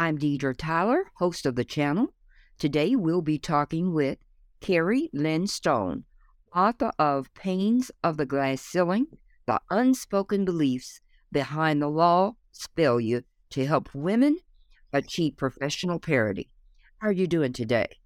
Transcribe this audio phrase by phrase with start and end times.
[0.00, 2.14] I'm Deidre Tyler, host of the channel.
[2.58, 4.16] Today, we'll be talking with
[4.62, 6.04] Kerri Lynn Stone,
[6.56, 9.08] author of Panes of the Glass Ceiling
[9.44, 12.32] The Unspoken Beliefs Behind the Law's
[12.74, 14.38] Failure to Help Women
[14.90, 16.48] Achieve Professional Parity.
[17.00, 17.98] How are you doing today?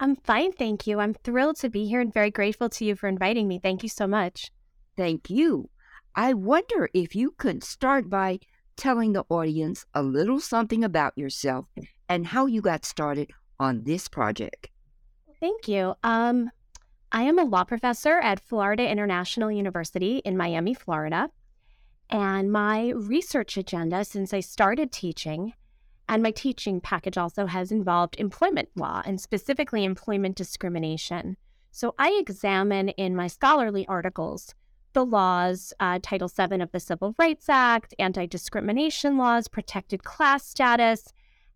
[0.00, 1.00] I'm fine, thank you.
[1.00, 3.60] I'm thrilled to be here and very grateful to you for inviting me.
[3.62, 4.50] Thank you so much.
[4.96, 5.68] Thank you.
[6.16, 8.40] I wonder if you could start by
[8.76, 11.66] telling the audience a little something about yourself
[12.08, 14.68] and how you got started on this project.
[15.40, 15.94] Thank you.
[16.02, 16.50] Um,
[17.10, 21.30] I am a law professor at Florida International University in Miami, Florida.
[22.08, 25.54] And my research agenda since I started teaching,
[26.08, 31.36] and my teaching package also has involved employment law and specifically employment discrimination.
[31.70, 34.54] So I examine in my scholarly articles
[34.92, 40.46] the laws, uh, Title VII of the Civil Rights Act, anti discrimination laws, protected class
[40.46, 41.12] status,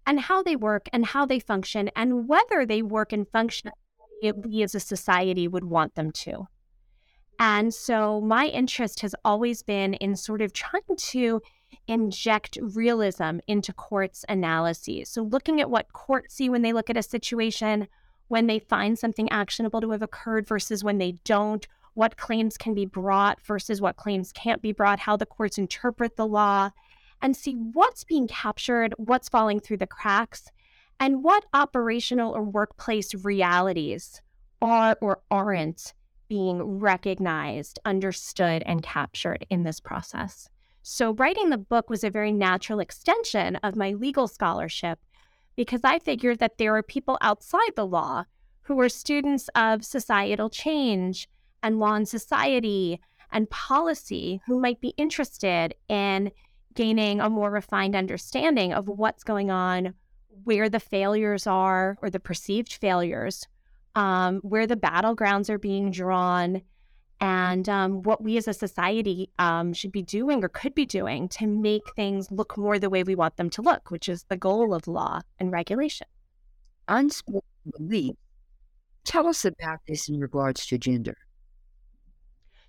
[0.06, 3.70] and how they work and how they function, and whether they work and function
[4.22, 6.48] we as a society would want them to.
[7.38, 11.42] And so my interest has always been in sort of trying to
[11.86, 15.10] inject realism into courts' analyses.
[15.10, 17.88] So looking at what courts see when they look at a situation,
[18.28, 22.74] when they find something actionable to have occurred versus when they don't, what claims can
[22.74, 26.70] be brought versus what claims can't be brought, how the courts interpret the law,
[27.22, 30.50] and see what's being captured, what's falling through the cracks,
[31.00, 34.20] and what operational or workplace realities
[34.60, 35.94] are or aren't
[36.28, 40.50] being recognized, understood, and captured in this process.
[40.82, 44.98] So, writing the book was a very natural extension of my legal scholarship
[45.56, 48.24] because I figured that there are people outside the law
[48.62, 51.26] who are students of societal change
[51.66, 53.00] and law and society
[53.32, 56.30] and policy who might be interested in
[56.74, 59.94] gaining a more refined understanding of what's going on,
[60.44, 63.48] where the failures are or the perceived failures,
[63.96, 66.62] um, where the battlegrounds are being drawn,
[67.20, 71.28] and um, what we as a society um, should be doing or could be doing
[71.30, 74.36] to make things look more the way we want them to look, which is the
[74.36, 76.06] goal of law and regulation.
[76.86, 77.42] Unspoken
[77.76, 78.14] belief.
[79.04, 81.16] Tell us about this in regards to gender.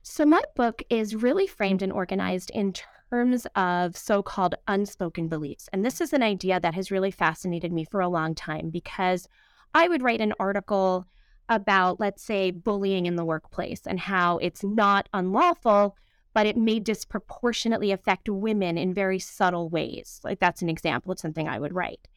[0.09, 2.73] So, my book is really framed and organized in
[3.11, 5.67] terms of so called unspoken beliefs.
[5.73, 9.27] And this is an idea that has really fascinated me for a long time because
[9.75, 11.05] I would write an article
[11.49, 15.97] about, let's say, bullying in the workplace and how it's not unlawful,
[16.33, 20.21] but it may disproportionately affect women in very subtle ways.
[20.23, 22.07] Like that's an example of something I would write.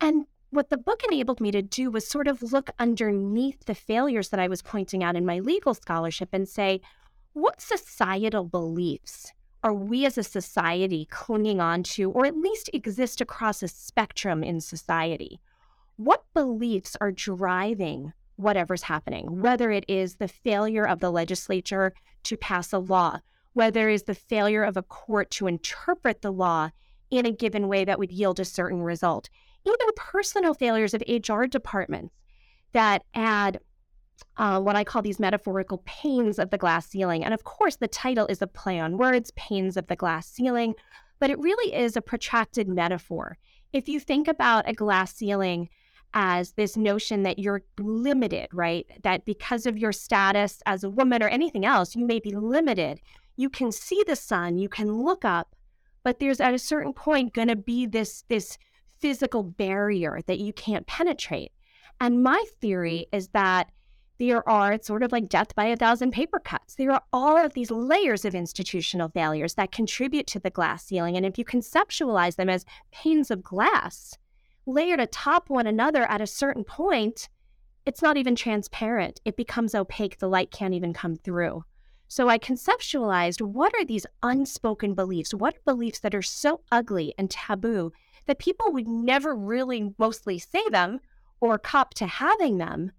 [0.00, 4.30] And what the book enabled me to do was sort of look underneath the failures
[4.30, 6.80] that I was pointing out in my legal scholarship and say,
[7.32, 13.20] what societal beliefs are we as a society clinging on to, or at least exist
[13.20, 15.40] across a spectrum in society?
[15.96, 22.36] What beliefs are driving whatever's happening, whether it is the failure of the legislature to
[22.36, 23.18] pass a law,
[23.52, 26.70] whether it is the failure of a court to interpret the law
[27.10, 29.28] in a given way that would yield a certain result,
[29.64, 32.14] even personal failures of HR departments
[32.72, 33.58] that add
[34.36, 37.24] uh, what I call these metaphorical panes of the glass ceiling.
[37.24, 40.74] And of course, the title is a play on words, panes of the glass ceiling,
[41.18, 43.38] but it really is a protracted metaphor.
[43.72, 45.68] If you think about a glass ceiling
[46.14, 48.86] as this notion that you're limited, right?
[49.02, 53.00] That because of your status as a woman or anything else, you may be limited.
[53.36, 55.54] You can see the sun, you can look up,
[56.02, 58.56] but there's at a certain point going to be this this
[58.98, 61.52] physical barrier that you can't penetrate.
[62.00, 63.70] And my theory is that
[64.18, 66.74] there are, it's sort of like death by a thousand paper cuts.
[66.74, 71.16] There are all of these layers of institutional failures that contribute to the glass ceiling.
[71.16, 74.18] And if you conceptualize them as panes of glass
[74.66, 77.28] layered atop one another at a certain point,
[77.86, 79.20] it's not even transparent.
[79.24, 80.18] It becomes opaque.
[80.18, 81.64] The light can't even come through.
[82.08, 85.32] So I conceptualized what are these unspoken beliefs?
[85.32, 87.92] What beliefs that are so ugly and taboo
[88.26, 91.00] that people would never really mostly say them
[91.40, 92.92] or cop to having them,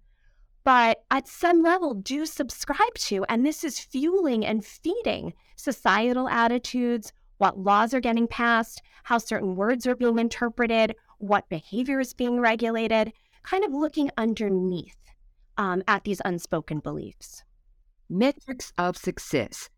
[0.64, 3.24] but at some level do subscribe to.
[3.28, 9.56] And this is fueling and feeding societal attitudes, what laws are getting passed, how certain
[9.56, 13.12] words are being interpreted, what behavior is being regulated,
[13.42, 14.96] kind of looking underneath
[15.56, 17.42] um, at these unspoken beliefs.
[18.08, 19.70] Metrics of success.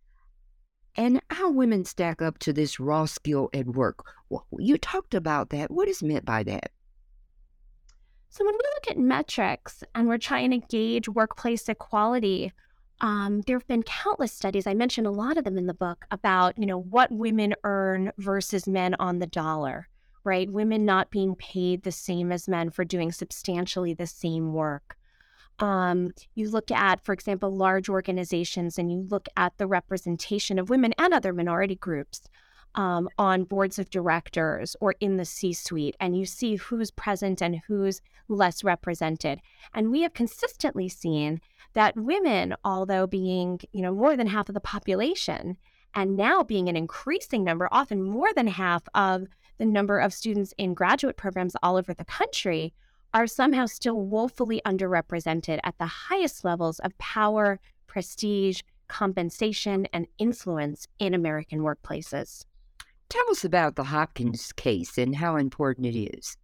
[0.96, 4.04] And how women stack up to this raw skill at work.
[4.28, 5.70] Well, you talked about that.
[5.70, 6.70] What is meant by that?
[8.32, 12.50] So, when we look at metrics and we're trying to gauge workplace equality,
[13.02, 14.66] um, there have been countless studies.
[14.66, 18.10] I mentioned a lot of them in the book about you know what women earn
[18.16, 19.86] versus men on the dollar,
[20.24, 20.50] right?
[20.50, 24.96] Women not being paid the same as men for doing substantially the same work.
[25.58, 30.70] Um, you look at, for example, large organizations and you look at the representation of
[30.70, 32.22] women and other minority groups
[32.74, 37.42] um, on boards of directors or in the C suite, and you see who's present
[37.42, 39.40] and who's less represented.
[39.74, 41.40] And we have consistently seen
[41.74, 45.56] that women, although being you know more than half of the population,
[45.94, 49.26] and now being an increasing number, often more than half of
[49.58, 52.72] the number of students in graduate programs all over the country,
[53.14, 60.88] are somehow still woefully underrepresented at the highest levels of power, prestige, compensation, and influence
[60.98, 62.46] in American workplaces.
[63.12, 66.34] Tell us about the Hopkins case and how important it is.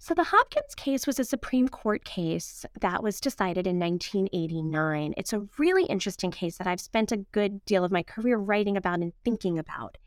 [0.00, 5.14] So, the Hopkins case was a Supreme Court case that was decided in 1989.
[5.16, 8.76] It's a really interesting case that I've spent a good deal of my career writing
[8.76, 9.98] about and thinking about.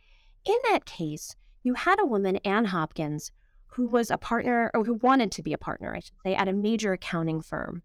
[0.44, 3.32] In that case, you had a woman, Ann Hopkins,
[3.68, 6.50] who was a partner or who wanted to be a partner, I should say, at
[6.50, 7.82] a major accounting firm.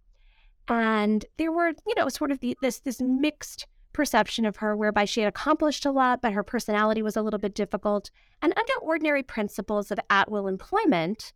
[0.66, 5.04] And there were, you know, sort of the, this this mixed perception of her whereby
[5.04, 8.10] she had accomplished a lot, but her personality was a little bit difficult.
[8.42, 11.32] And under ordinary principles of at will employment,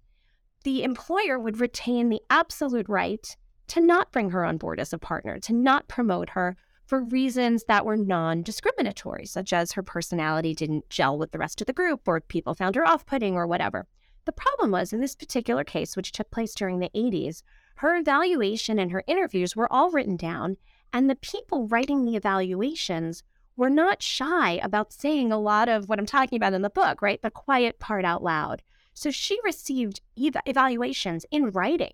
[0.65, 3.37] the employer would retain the absolute right
[3.69, 6.57] to not bring her on board as a partner, to not promote her
[6.87, 11.61] for reasons that were non discriminatory, such as her personality didn't gel with the rest
[11.61, 13.87] of the group, or people found her off putting, or whatever.
[14.27, 17.43] The problem was in this particular case, which took place during the 80s,
[17.77, 20.57] her evaluation and her interviews were all written down,
[20.95, 23.23] and the people writing the evaluations
[23.57, 27.03] were not shy about saying a lot of what I'm talking about in the book,
[27.03, 27.21] right?
[27.21, 28.63] The quiet part out loud.
[28.95, 31.93] So she received ev- evaluations in writing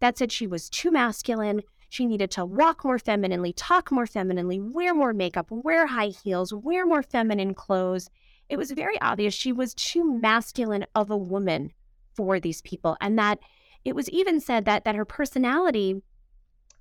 [0.00, 1.62] that said she was too masculine.
[1.90, 6.54] She needed to walk more femininely, talk more femininely, wear more makeup, wear high heels,
[6.54, 8.08] wear more feminine clothes
[8.48, 11.72] it was very obvious she was too masculine of a woman
[12.14, 12.96] for these people.
[13.00, 13.38] And that
[13.84, 16.02] it was even said that that her personality,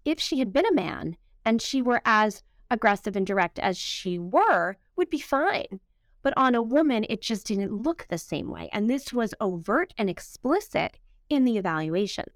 [0.05, 4.19] if she had been a man and she were as aggressive and direct as she
[4.19, 5.79] were, would be fine.
[6.21, 8.67] But on a woman, it just didn't look the same way.
[8.73, 10.97] And this was overt and explicit
[11.29, 12.33] in the evaluations.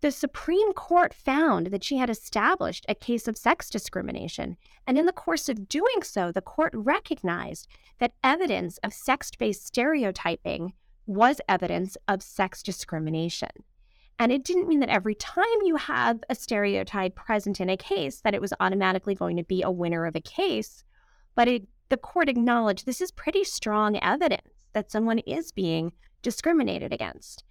[0.00, 4.56] The Supreme Court found that she had established a case of sex discrimination.
[4.86, 7.66] And in the course of doing so, the court recognized
[7.98, 10.72] that evidence of sex based stereotyping
[11.04, 13.50] was evidence of sex discrimination.
[14.18, 18.20] And it didn't mean that every time you have a stereotype present in a case
[18.22, 20.84] that it was automatically going to be a winner of a case,
[21.34, 25.92] but it, the court acknowledged this is pretty strong evidence that someone is being
[26.22, 27.44] discriminated against.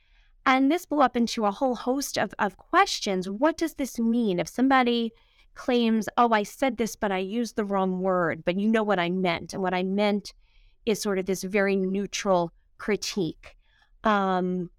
[0.46, 3.30] And this blew up into a whole host of, of questions.
[3.30, 4.40] What does this mean?
[4.40, 5.12] If somebody
[5.56, 9.00] claims, oh, I said this, but I used the wrong word, but you know what
[9.00, 9.54] I meant.
[9.54, 10.34] And what I meant
[10.86, 13.56] is sort of this very neutral critique.
[14.04, 14.70] Um,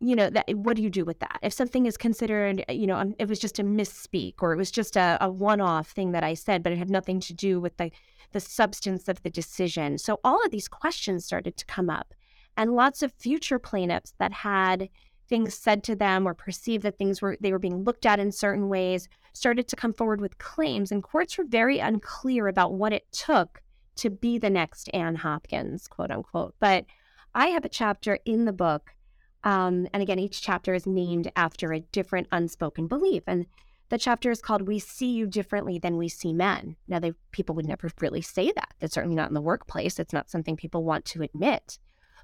[0.00, 1.38] you know, that what do you do with that?
[1.42, 4.70] If something is considered, you know, um, it was just a misspeak or it was
[4.70, 7.76] just a, a one-off thing that I said, but it had nothing to do with
[7.76, 7.90] the
[8.32, 9.96] the substance of the decision.
[9.96, 12.12] So all of these questions started to come up
[12.58, 14.90] and lots of future plaintiffs that had
[15.28, 18.32] things said to them or perceived that things were they were being looked at in
[18.32, 22.92] certain ways started to come forward with claims and courts were very unclear about what
[22.92, 23.62] it took
[23.96, 26.54] to be the next Ann Hopkins, quote unquote.
[26.60, 26.84] But
[27.34, 28.94] I have a chapter in the book,
[29.44, 33.22] um, and again, each chapter is named after a different unspoken belief.
[33.26, 33.46] And
[33.88, 37.54] the chapter is called "We See You Differently Than We See Men." Now, they people
[37.54, 38.74] would never really say that.
[38.80, 39.98] That's certainly not in the workplace.
[39.98, 41.78] It's not something people want to admit.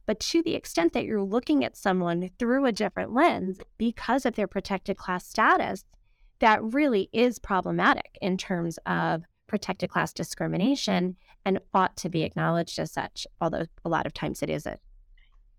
[0.06, 4.34] But to the extent that you're looking at someone through a different lens because of
[4.34, 5.84] their protected class status,
[6.40, 12.78] that really is problematic in terms of protected class discrimination and ought to be acknowledged
[12.78, 14.80] as such, although a lot of times it isn't.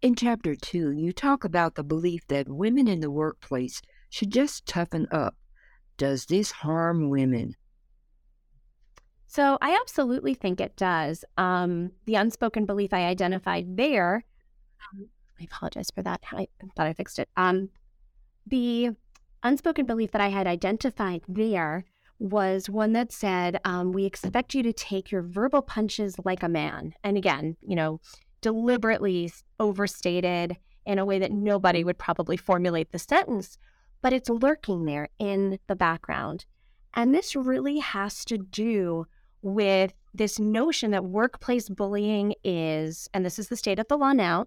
[0.05, 3.81] In chapter two, you talk about the belief that women in the workplace
[4.11, 5.33] should just toughen up.
[5.97, 7.55] Does this harm women?
[9.25, 11.25] So I absolutely think it does.
[11.39, 14.25] Um, the unspoken belief I identified there,
[14.93, 15.07] um,
[15.41, 16.21] I apologize for that.
[16.31, 17.27] I thought I fixed it.
[17.35, 17.69] Um,
[18.45, 18.91] the
[19.41, 21.83] unspoken belief that I had identified there
[22.19, 26.47] was one that said, um, We expect you to take your verbal punches like a
[26.47, 26.93] man.
[27.03, 28.01] And again, you know,
[28.45, 33.57] deliberately overstated in a way that nobody would probably formulate the sentence,
[34.03, 36.45] but it's lurking there in the background.
[36.93, 39.07] And this really has to do
[39.41, 44.13] with this notion that workplace bullying is, and this is the state of the law
[44.13, 44.45] now,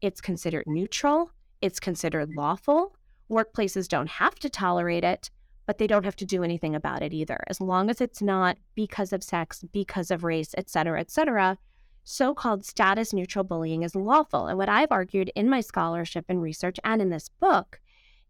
[0.00, 2.94] it's considered neutral, it's considered lawful.
[3.28, 5.30] Workplaces don't have to tolerate it,
[5.66, 7.42] but they don't have to do anything about it either.
[7.48, 11.58] As long as it's not because of sex, because of race, et cetera, et cetera,
[12.04, 14.46] so called status neutral bullying is lawful.
[14.46, 17.80] And what I've argued in my scholarship and research and in this book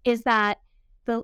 [0.05, 0.61] is that
[1.05, 1.23] the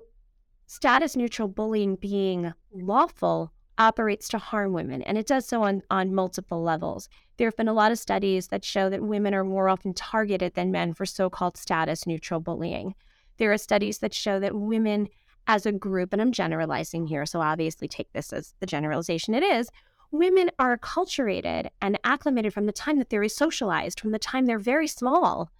[0.65, 6.13] status neutral bullying being lawful operates to harm women, and it does so on, on
[6.13, 7.07] multiple levels.
[7.37, 10.53] There have been a lot of studies that show that women are more often targeted
[10.53, 12.93] than men for so called status neutral bullying.
[13.37, 15.07] There are studies that show that women
[15.47, 19.43] as a group, and I'm generalizing here, so obviously take this as the generalization it
[19.43, 19.69] is,
[20.11, 24.59] women are acculturated and acclimated from the time that they're socialized, from the time they're
[24.59, 25.51] very small,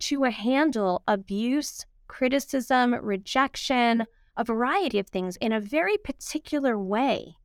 [0.00, 4.04] to handle abuse, criticism, rejection,
[4.36, 7.36] a variety of things in a very particular way.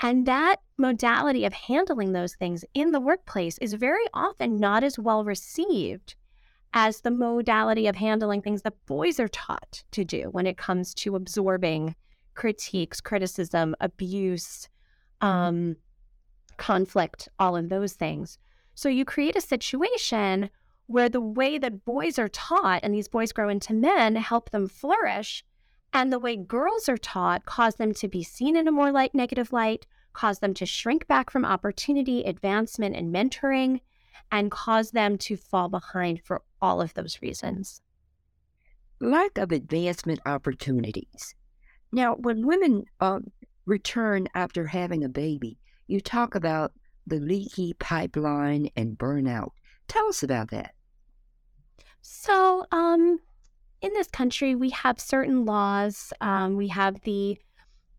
[0.00, 4.98] And that modality of handling those things in the workplace is very often not as
[4.98, 6.14] well received
[6.74, 10.92] as the modality of handling things that boys are taught to do when it comes
[10.94, 11.94] to absorbing
[12.34, 14.68] critiques, criticism, abuse,
[15.20, 15.76] um,
[16.56, 18.38] conflict, all of those things.
[18.74, 20.50] So you create a situation
[20.86, 24.68] where the way that boys are taught and these boys grow into men help them
[24.68, 25.44] flourish
[25.92, 29.14] and the way girls are taught cause them to be seen in a more light
[29.14, 33.80] negative light, cause them to shrink back from opportunity, advancement, and mentoring,
[34.30, 37.80] and cause them to fall behind for all of those reasons.
[39.00, 41.34] Lack of advancement opportunities.
[41.92, 43.20] Now, when women uh,
[43.66, 46.72] return after having a baby, you talk about
[47.06, 49.50] the leaky pipeline and burnout.
[49.88, 50.74] Tell us about that.
[52.00, 53.20] So, um,
[53.80, 56.12] in this country, we have certain laws.
[56.20, 57.38] Um, we have the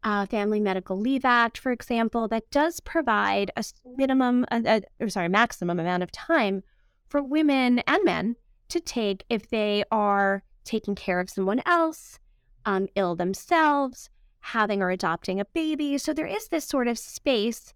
[0.04, 3.64] uh, Family Medical Leave Act, for example, that does provide a
[3.98, 6.64] minimum, uh, or sorry, maximum amount of time
[7.10, 8.36] for women and men
[8.70, 12.20] to take if they are taking care of someone else,
[12.66, 14.10] um, ill themselves,
[14.48, 15.98] having or adopting a baby.
[15.98, 17.74] So there is this sort of space.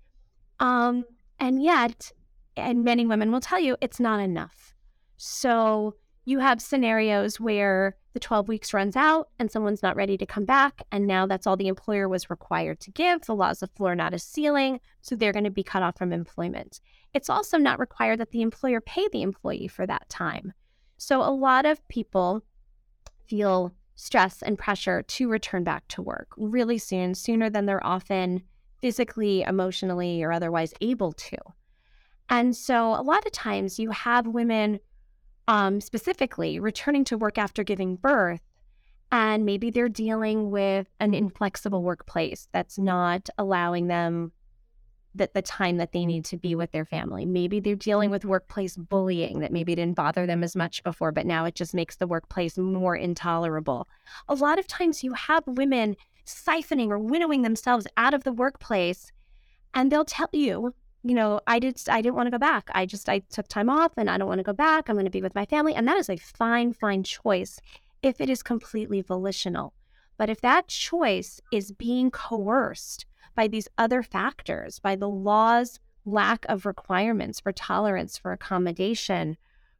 [0.60, 1.06] Um,
[1.40, 2.12] and yet,
[2.56, 4.74] and many women will tell you it's not enough.
[5.18, 10.26] So you have scenarios where the 12 weeks runs out and someone's not ready to
[10.26, 10.82] come back.
[10.92, 13.26] And now that's all the employer was required to give.
[13.26, 14.80] The law is a floor, not a ceiling.
[15.02, 16.80] So they're going to be cut off from employment.
[17.14, 20.54] It's also not required that the employer pay the employee for that time.
[20.98, 22.44] So a lot of people
[23.28, 28.44] feel stress and pressure to return back to work really soon, sooner than they're often
[28.80, 31.38] physically, emotionally, or otherwise able to.
[32.30, 34.80] And so a lot of times you have women
[35.48, 38.42] um, specifically returning to work after giving birth,
[39.12, 44.32] and maybe they're dealing with an inflexible workplace that's not allowing them
[45.16, 47.26] that the time that they need to be with their family.
[47.26, 51.26] Maybe they're dealing with workplace bullying that maybe didn't bother them as much before, but
[51.26, 53.88] now it just makes the workplace more intolerable.
[54.30, 59.12] A lot of times you have women siphoning or winnowing themselves out of the workplace,
[59.74, 62.70] and they'll tell you you know, I did I didn't want to go back.
[62.74, 64.88] I just I took time off and I don't want to go back.
[64.88, 67.60] I'm going to be with my family and that is a fine fine choice
[68.04, 69.74] if it is completely volitional.
[70.18, 76.46] But if that choice is being coerced by these other factors, by the law's lack
[76.50, 79.38] of requirements for tolerance, for accommodation,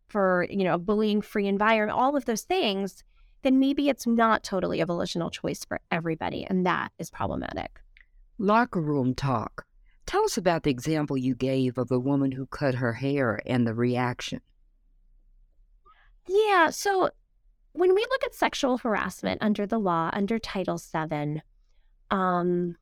[0.08, 3.04] for, you know, a bullying free environment, all of those things,
[3.44, 7.82] then maybe it's not totally a volitional choice for everybody and that is problematic.
[8.38, 9.66] Locker room talk
[10.12, 13.66] Tell us about the example you gave of the woman who cut her hair and
[13.66, 14.42] the reaction.
[16.28, 17.12] Yeah, so
[17.72, 21.42] when we look at sexual harassment under the law, under Title VII,
[22.10, 22.76] um,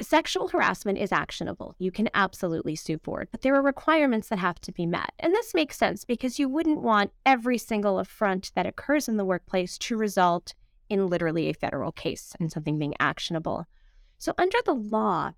[0.00, 1.74] sexual harassment is actionable.
[1.78, 5.12] You can absolutely sue for it, but there are requirements that have to be met.
[5.20, 9.24] And this makes sense because you wouldn't want every single affront that occurs in the
[9.24, 10.54] workplace to result
[10.88, 13.66] in literally a federal case and something being actionable.
[14.18, 15.32] So, under the law,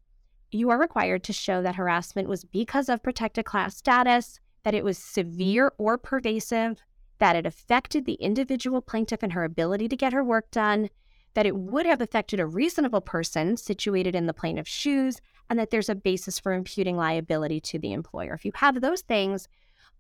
[0.51, 4.85] you are required to show that harassment was because of protected class status, that it
[4.85, 6.83] was severe or pervasive,
[7.19, 10.89] that it affected the individual plaintiff and her ability to get her work done,
[11.37, 15.71] that it would have affected a reasonable person situated in the plaintiff's shoes, and that
[15.71, 18.33] there's a basis for imputing liability to the employer.
[18.33, 19.47] If you have those things,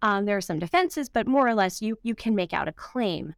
[0.00, 2.72] um, there are some defenses, but more or less, you you can make out a
[2.72, 3.34] claim.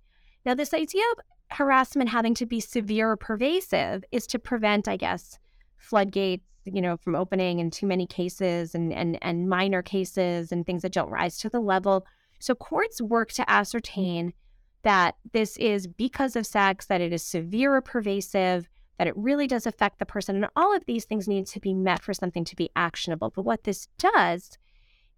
[0.47, 4.97] Now, this idea of harassment having to be severe or pervasive is to prevent, I
[4.97, 5.41] guess,
[5.77, 10.65] floodgates, you know, from opening in too many cases and and and minor cases and
[10.65, 12.07] things that don't rise to the level.
[12.39, 14.35] So courts work to ascertain
[14.83, 18.69] that this is because of sex, that it is severe or pervasive,
[18.99, 20.37] that it really does affect the person.
[20.37, 23.31] And all of these things need to be met for something to be actionable.
[23.35, 24.59] But what this does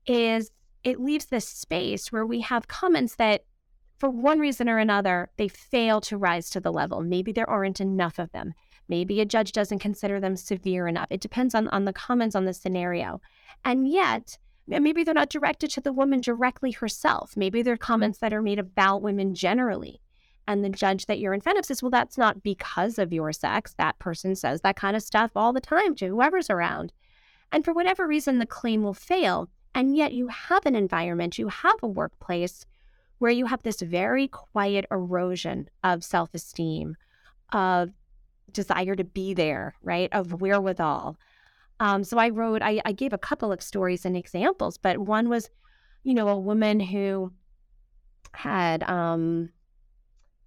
[0.07, 0.51] is
[0.85, 3.45] it leaves this space where we have comments that,
[3.99, 7.03] for one reason or another, they fail to rise to the level.
[7.03, 8.55] Maybe there aren't enough of them.
[8.89, 11.09] Maybe a judge doesn't consider them severe enough.
[11.11, 13.21] It depends on, on the comments on the scenario.
[13.65, 14.39] And yet,
[14.79, 17.37] maybe they're not directed to the woman directly herself.
[17.37, 20.01] Maybe they're comments that are made about women generally.
[20.47, 23.33] And the judge that you're in front of says, well, that's not because of your
[23.33, 23.75] sex.
[23.79, 26.93] That person says that kind of stuff all the time to whoever's around.
[27.53, 29.49] And for whatever reason, the claim will fail.
[29.75, 32.67] And yet you have an environment, you have a workplace
[33.19, 36.97] where you have this very quiet erosion of self esteem,
[37.53, 37.91] of
[38.51, 40.09] desire to be there, right?
[40.13, 41.17] Of wherewithal.
[41.81, 45.29] Um, so I wrote, I, I gave a couple of stories and examples, but one
[45.29, 45.51] was,
[46.05, 47.33] you know, a woman who
[48.33, 49.51] had, um,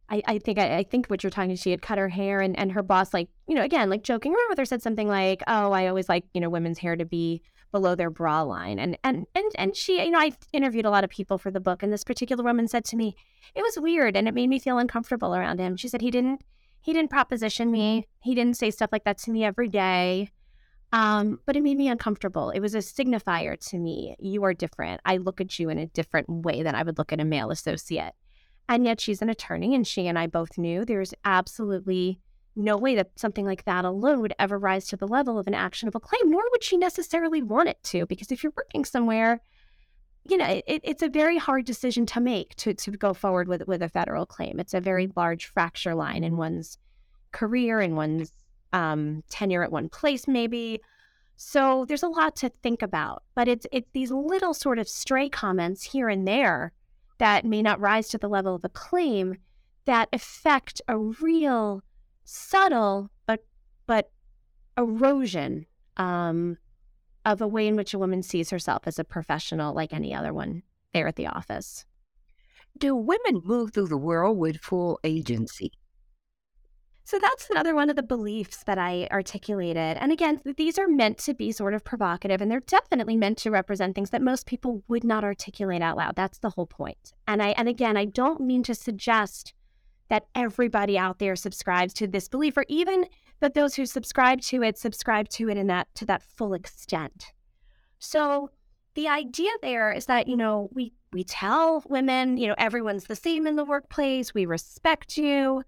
[0.10, 2.58] I, I think I, I think what you're talking, she had cut her hair and,
[2.58, 5.42] and her boss, like, you know, again, like joking around with her, said something like,
[5.48, 7.42] "Oh, I always like, you know, women's hair to be
[7.74, 8.80] below their bra line.
[8.80, 11.60] And and and and she, you know, I interviewed a lot of people for the
[11.60, 13.16] book, and this particular woman said to me,
[13.56, 15.76] it was weird, and it made me feel uncomfortable around him.
[15.76, 16.42] She said he didn't
[16.82, 18.08] he didn't proposition me.
[18.22, 20.30] He didn't say stuff like that to me every day.
[20.94, 22.52] Um, but it made me uncomfortable.
[22.52, 24.16] It was a signifier to me.
[24.20, 25.02] You are different.
[25.04, 27.50] I look at you in a different way than I would look at a male
[27.50, 28.14] associate.
[28.70, 32.20] And yet she's an attorney, and she and I both knew there's absolutely
[32.56, 35.56] no way that something like that alone would ever rise to the level of an
[35.56, 39.42] actionable claim, nor would she necessarily want it to, because if you're working somewhere,
[40.30, 43.68] you know, it, it's a very hard decision to make to, to go forward with,
[43.68, 44.60] with a federal claim.
[44.60, 46.78] It's a very large fracture line in one's
[47.32, 48.32] career, in one's
[48.74, 50.82] um, tenure at one place, maybe.
[51.36, 55.30] So there's a lot to think about, but it's it's these little sort of stray
[55.30, 56.74] comments here and there
[57.20, 59.38] that may not rise to the level of a claim
[59.86, 61.82] that affect a real
[62.24, 63.44] subtle but
[63.86, 64.12] but
[64.78, 65.66] erosion
[65.98, 66.58] um,
[67.26, 70.34] of a way in which a woman sees herself as a professional like any other
[70.34, 71.86] one there at the office.
[72.78, 75.72] Do women move through the world with full agency?
[77.06, 79.98] So that's another one of the beliefs that I articulated.
[79.98, 83.52] And again, these are meant to be sort of provocative and they're definitely meant to
[83.52, 86.16] represent things that most people would not articulate out loud.
[86.16, 87.14] That's the whole point.
[87.28, 89.54] And I and again, I don't mean to suggest
[90.10, 93.06] that everybody out there subscribes to this belief, or even
[93.42, 97.34] that those who subscribe to it subscribe to it in that to that full extent.
[98.00, 98.50] So
[98.96, 103.16] the idea there is that you know we we tell women you know everyone's the
[103.18, 104.34] same in the workplace.
[104.34, 105.64] We respect you.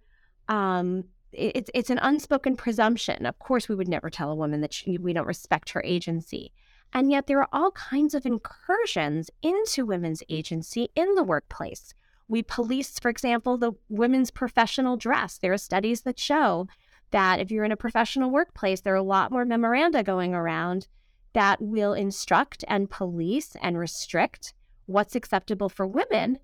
[0.48, 1.06] Um,
[1.38, 3.26] it's it's an unspoken presumption.
[3.26, 6.52] Of course, we would never tell a woman that she, we don't respect her agency.
[6.94, 11.94] And yet, there are all kinds of incursions into women's agency in the workplace.
[12.28, 15.38] We police, for example, the women's professional dress.
[15.38, 16.68] There are studies that show
[17.12, 20.88] that if you're in a professional workplace, there are a lot more memoranda going around
[21.34, 24.54] that will instruct and police and restrict
[24.86, 26.40] what's acceptable for women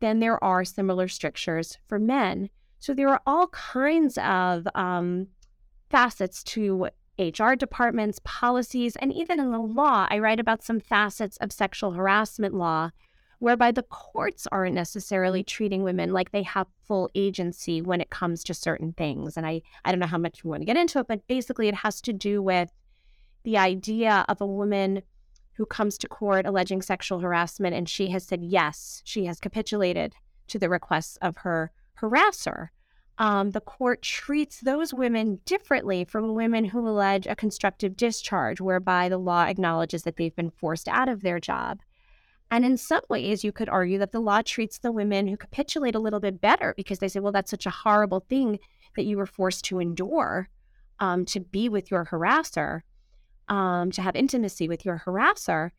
[0.00, 2.48] than there are similar strictures for men.
[2.78, 5.28] So there are all kinds of um,
[5.90, 10.06] facets to HR departments, policies, and even in the law.
[10.10, 12.90] I write about some facets of sexual harassment law
[13.38, 18.42] whereby the courts aren't necessarily treating women like they have full agency when it comes
[18.44, 19.36] to certain things.
[19.36, 21.68] And I, I don't know how much we want to get into it, but basically
[21.68, 22.70] it has to do with
[23.44, 25.02] the idea of a woman
[25.52, 30.14] who comes to court alleging sexual harassment and she has said yes, she has capitulated
[30.48, 32.68] to the requests of her harasser.
[33.18, 39.08] Um, the court treats those women differently from women who allege a constructive discharge, whereby
[39.08, 41.80] the law acknowledges that they've been forced out of their job.
[42.50, 45.94] And in some ways, you could argue that the law treats the women who capitulate
[45.94, 48.58] a little bit better because they say, well, that's such a horrible thing
[48.96, 50.48] that you were forced to endure
[51.00, 52.82] um, to be with your harasser,
[53.48, 55.70] um, to have intimacy with your harasser.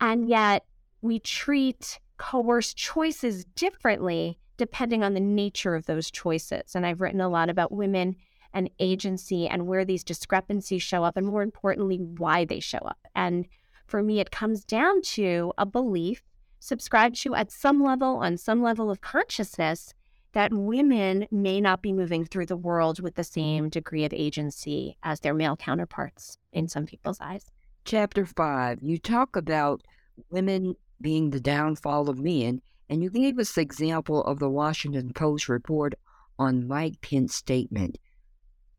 [0.00, 0.64] And yet
[1.02, 6.74] we treat coerced choices differently depending on the nature of those choices.
[6.74, 8.16] And I've written a lot about women
[8.52, 12.98] and agency and where these discrepancies show up, and more importantly, why they show up.
[13.14, 13.46] And
[13.86, 16.22] for me, it comes down to a belief
[16.60, 19.92] subscribed to at some level, on some level of consciousness,
[20.32, 24.96] that women may not be moving through the world with the same degree of agency
[25.02, 27.50] as their male counterparts in some people's eyes.
[27.84, 29.82] Chapter five, you talk about
[30.30, 32.62] women being the downfall of men,
[32.94, 35.94] and you gave us the example of the Washington Post report
[36.38, 37.98] on Mike Pence's statement.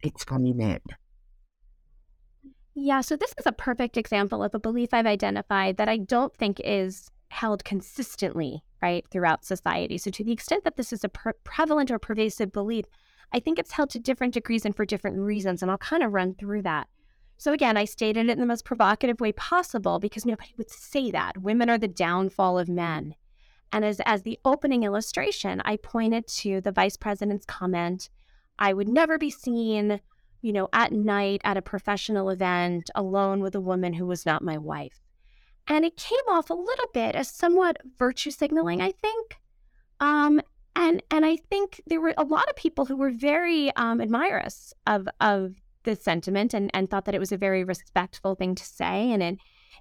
[0.04, 0.82] Explain that.
[2.76, 6.34] Yeah, so this is a perfect example of a belief I've identified that I don't
[6.34, 9.98] think is held consistently, right, throughout society.
[9.98, 12.86] So, to the extent that this is a pre- prevalent or pervasive belief,
[13.34, 15.62] I think it's held to different degrees and for different reasons.
[15.62, 16.88] And I'll kind of run through that.
[17.36, 21.12] So, again, I stated it in the most provocative way possible because nobody would say
[21.12, 21.42] that.
[21.42, 22.76] Women are the downfall of mm.
[22.76, 23.16] men.
[23.76, 28.10] And as, as the opening illustration, I pointed to the vice president's comment
[28.58, 30.00] I would never be seen,
[30.42, 34.42] you know, at night at a professional event alone with a woman who was not
[34.42, 35.02] my wife.
[35.68, 39.42] And it came off a little bit as somewhat virtue signaling, I think.
[40.00, 40.40] Um,
[40.78, 44.74] and and I think there were a lot of people who were very um, admirous
[44.88, 48.64] of of this sentiment and, and thought that it was a very respectful thing to
[48.64, 49.38] say and it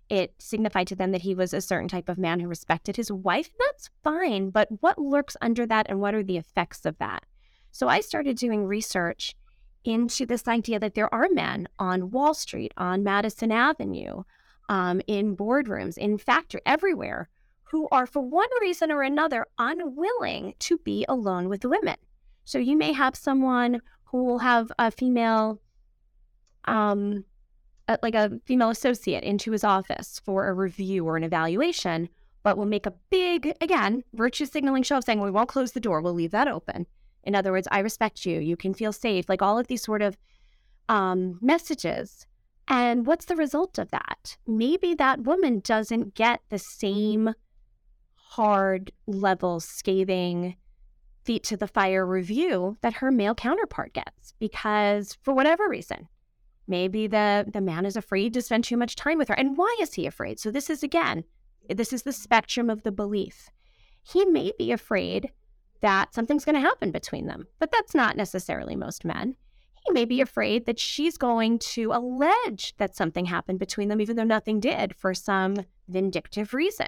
[0.08, 3.10] it signified to them that he was a certain type of man who respected his
[3.10, 3.50] wife.
[3.58, 7.24] That's fine, but what lurks under that and what are the effects of that?
[7.70, 9.34] So I started doing research
[9.84, 14.22] into this idea that there are men on Wall Street, on Madison Avenue,
[14.68, 17.28] um, in boardrooms, in factory, everywhere,
[17.64, 21.96] who are, for one reason or another, unwilling to be alone with women.
[22.44, 25.60] So you may have someone who will have a female,
[26.66, 27.24] um,
[27.88, 32.08] a, like a female associate into his office for a review or an evaluation,
[32.42, 35.80] but will make a big, again, virtue signaling show of saying, we won't close the
[35.80, 36.86] door, we'll leave that open.
[37.22, 40.02] In other words, I respect you, you can feel safe, like all of these sort
[40.02, 40.16] of
[40.88, 42.26] um, messages
[42.68, 44.36] and what's the result of that?
[44.46, 47.34] Maybe that woman doesn't get the same
[48.14, 50.56] hard level scathing
[51.24, 56.08] feet to the fire review that her male counterpart gets because for whatever reason
[56.66, 59.34] maybe the the man is afraid to spend too much time with her.
[59.34, 60.38] And why is he afraid?
[60.38, 61.24] So this is again
[61.68, 63.48] this is the spectrum of the belief.
[64.02, 65.30] He may be afraid
[65.80, 69.36] that something's going to happen between them but that's not necessarily most men.
[69.86, 74.16] He may be afraid that she's going to allege that something happened between them, even
[74.16, 75.56] though nothing did, for some
[75.88, 76.86] vindictive reason.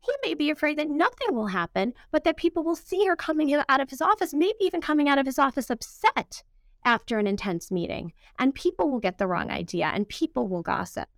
[0.00, 3.54] He may be afraid that nothing will happen, but that people will see her coming
[3.54, 6.42] out of his office, maybe even coming out of his office upset
[6.86, 8.12] after an intense meeting.
[8.38, 11.08] And people will get the wrong idea and people will gossip.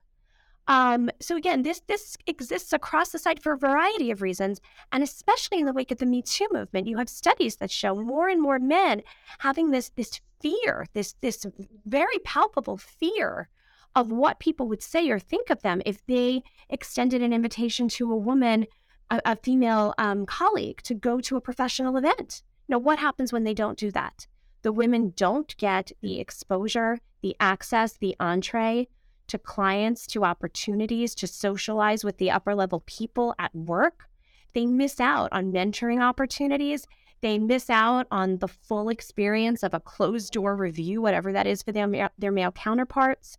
[0.66, 4.60] Um, so again, this this exists across the site for a variety of reasons,
[4.92, 7.94] and especially in the wake of the Me Too movement, you have studies that show
[7.94, 9.02] more and more men
[9.38, 11.46] having this this fear, this this
[11.86, 13.48] very palpable fear
[13.94, 18.12] of what people would say or think of them if they extended an invitation to
[18.12, 18.66] a woman,
[19.10, 22.42] a, a female um, colleague, to go to a professional event.
[22.68, 24.26] You know what happens when they don't do that?
[24.62, 28.88] The women don't get the exposure, the access, the entree
[29.28, 34.08] to clients, to opportunities, to socialize with the upper level people at work.
[34.54, 36.86] They miss out on mentoring opportunities.
[37.20, 41.62] They miss out on the full experience of a closed door review, whatever that is
[41.62, 43.38] for their, their male counterparts.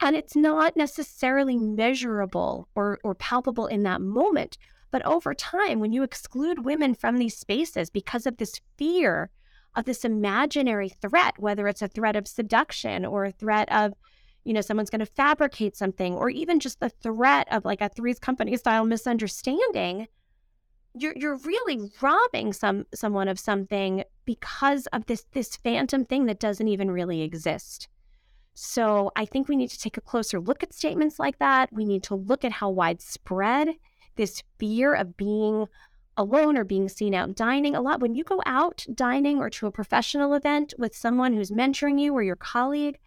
[0.00, 4.58] And it's not necessarily measurable or, or palpable in that moment.
[4.90, 9.30] But over time, when you exclude women from these spaces because of this fear
[9.76, 13.94] of this imaginary threat, whether it's a threat of seduction or a threat of
[14.44, 17.88] you know, someone's going to fabricate something, or even just the threat of like a
[17.88, 20.06] Three's Company style misunderstanding,
[20.94, 26.38] you're you're really robbing some someone of something because of this this phantom thing that
[26.38, 27.88] doesn't even really exist.
[28.54, 31.72] So I think we need to take a closer look at statements like that.
[31.72, 33.70] We need to look at how widespread
[34.16, 35.66] this fear of being
[36.16, 38.00] alone or being seen out dining a lot.
[38.00, 42.14] When you go out dining or to a professional event with someone who's mentoring you
[42.14, 42.98] or your colleague,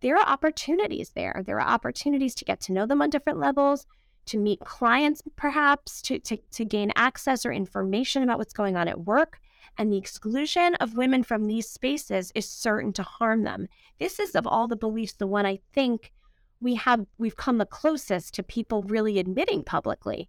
[0.00, 1.42] there are opportunities there.
[1.46, 3.86] There are opportunities to get to know them on different levels,
[4.26, 8.88] to meet clients, perhaps, to, to, to gain access or information about what's going on
[8.88, 9.40] at work.
[9.76, 13.68] And the exclusion of women from these spaces is certain to harm them.
[13.98, 16.12] This is, of all the beliefs, the one I think
[16.60, 20.28] we have we've come the closest to people really admitting publicly.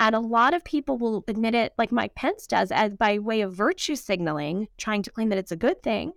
[0.00, 3.40] And a lot of people will admit it, like Mike Pence does, as by way
[3.42, 6.12] of virtue signaling, trying to claim that it's a good thing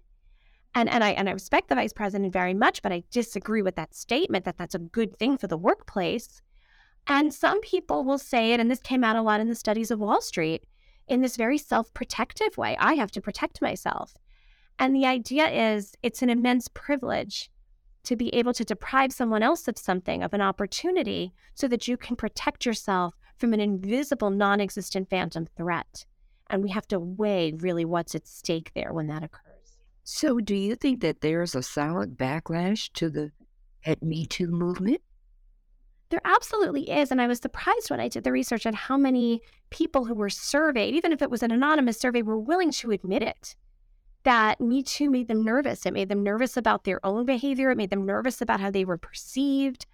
[0.78, 3.76] and and I and I respect the vice president very much, but I disagree with
[3.76, 6.42] that statement that that's a good thing for the workplace.
[7.08, 9.90] And some people will say it, and this came out a lot in the studies
[9.90, 10.66] of Wall Street,
[11.08, 12.78] in this very self protective way.
[12.80, 14.14] I have to protect myself.
[14.78, 17.50] And the idea is it's an immense privilege
[18.04, 21.98] to be able to deprive someone else of something, of an opportunity, so that you
[21.98, 26.06] can protect yourself from an invisible, non existent phantom threat.
[26.50, 29.78] And we have to weigh really what's at stake there when that occurs.
[30.04, 33.32] So, do you think that there's a solid backlash to the
[33.86, 35.02] at Me Too movement?
[36.10, 37.12] There absolutely is.
[37.12, 40.30] And I was surprised when I did the research at how many people who were
[40.30, 43.56] surveyed, even if it was an anonymous survey, were willing to admit it.
[44.24, 45.86] That Me Too made them nervous.
[45.86, 47.72] It made them nervous about their own behavior.
[47.72, 49.86] It made them nervous about how they were perceived.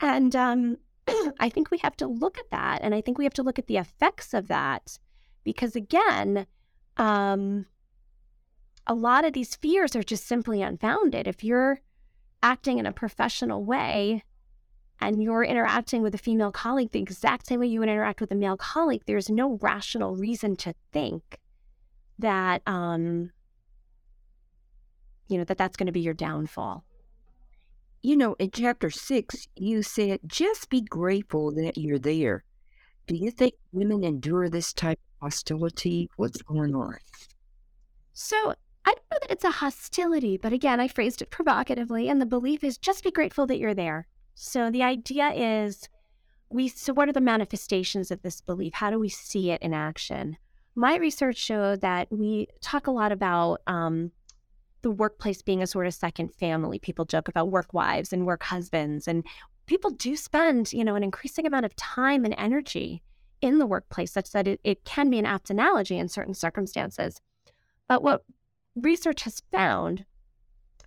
[0.00, 0.76] And um,
[1.40, 2.80] I think we have to look at that.
[2.82, 4.98] And I think we have to look at the effects of that.
[5.44, 6.46] Because again,
[6.96, 7.66] um,
[8.86, 11.26] a lot of these fears are just simply unfounded.
[11.26, 11.80] If you're
[12.42, 14.24] acting in a professional way,
[15.02, 18.30] and you're interacting with a female colleague the exact same way you would interact with
[18.30, 21.38] a male colleague, there's no rational reason to think
[22.20, 23.32] that um,
[25.26, 26.84] you know that that's going to be your downfall.
[28.02, 32.42] You know, in chapter six, you said just be grateful that you're there.
[33.06, 36.10] Do you think women endure this type of hostility?
[36.16, 36.96] What's going on?
[38.12, 42.20] So I don't know that it's a hostility, but again, I phrased it provocatively, and
[42.20, 44.08] the belief is just be grateful that you're there.
[44.34, 45.88] So the idea is
[46.50, 48.74] we so what are the manifestations of this belief?
[48.74, 50.36] How do we see it in action?
[50.74, 54.10] My research showed that we talk a lot about um,
[54.82, 56.78] the workplace being a sort of second family.
[56.78, 59.24] People joke about work wives and work husbands, and
[59.66, 63.02] people do spend, you know, an increasing amount of time and energy
[63.40, 67.20] in the workplace, such that it, it can be an apt analogy in certain circumstances.
[67.88, 68.24] But what
[68.76, 70.04] research has found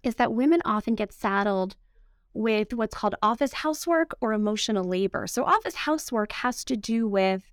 [0.03, 1.75] is that women often get saddled
[2.33, 5.25] with what's called office housework or emotional labor.
[5.27, 7.43] So, office housework has to do with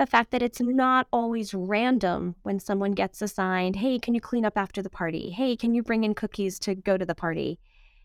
[0.00, 4.46] the fact that it's not always random when someone gets assigned, hey, can you clean
[4.46, 5.28] up after the party?
[5.28, 7.58] Hey, can you bring in cookies to go to the party?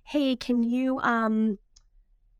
[0.03, 1.57] Hey, can you um,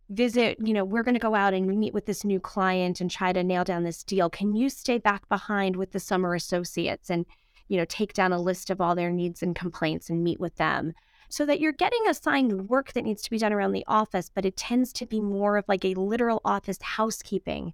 [0.10, 3.10] visit, you know, we're going to go out and meet with this new client and
[3.10, 4.30] try to nail down this deal.
[4.30, 7.26] Can you stay back behind with the summer associates and,
[7.70, 10.58] you know, take down a list of all their needs and complaints and meet with
[10.58, 10.91] them?
[11.28, 14.46] so that you're getting assigned work that needs to be done around the office, but
[14.46, 17.74] it tends to be more of like a literal office housekeeping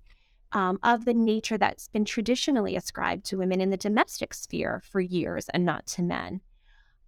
[0.54, 5.00] um, of the nature that's been traditionally ascribed to women in the domestic sphere for
[5.00, 6.42] years and not to men.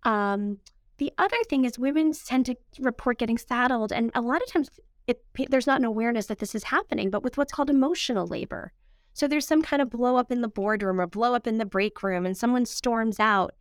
[0.04, 0.58] Um,
[0.98, 4.70] the other thing is women tend to report getting saddled, and a lot of times
[5.08, 8.72] it, there's not an awareness that this is happening, but with what's called emotional labor.
[9.14, 11.66] So there's some kind of blow up in the boardroom or blow up in the
[11.66, 13.54] break room, and someone storms out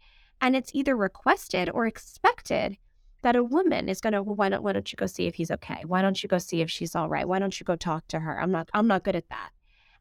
[0.43, 2.77] and it's either requested or expected
[3.23, 5.37] that a woman is going to, well, why don't, why don't you go see if
[5.37, 5.85] he's okay?
[5.87, 7.27] Why don't you go see if she's all right?
[7.27, 8.41] Why don't you go talk to her?
[8.41, 9.51] I'm not, I'm not good at that.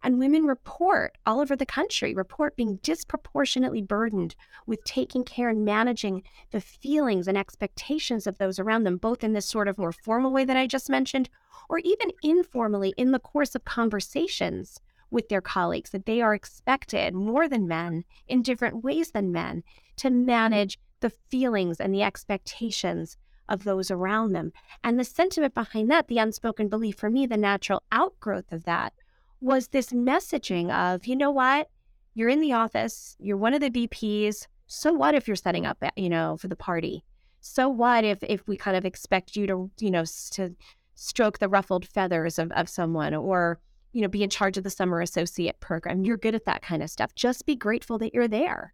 [0.04, 4.36] And women report all over the country, report being disproportionately burdened
[4.66, 9.34] with taking care and managing the feelings and expectations of those around them, both in
[9.34, 11.30] this sort of more formal way that I just mentioned,
[11.70, 17.14] or even informally in the course of conversations with their colleagues, that they are expected
[17.14, 19.64] more than men in different ways than men
[19.98, 24.54] to manage the feelings and the expectations of those around them.
[24.84, 28.94] And the sentiment behind that, the unspoken belief for me, the natural outgrowth of that
[29.42, 31.70] was this messaging of, you know what?
[32.14, 34.48] You're in the office, you're one of the VPs.
[34.68, 37.04] So what if you're setting up, you know, for the party?
[37.42, 40.56] So what if if we kind of expect you to, you know, to
[40.96, 43.60] stroke the ruffled feathers of, of someone or,
[43.92, 46.06] you know, be in charge of the summer associate program?
[46.06, 47.16] You're good at that kind of stuff.
[47.16, 48.74] Just be grateful that you're there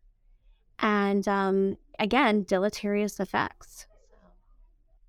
[0.80, 3.88] and um, again, deleterious effects.